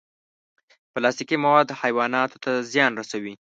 [0.93, 3.33] پلاستيکي مواد حیواناتو ته زیان رسوي.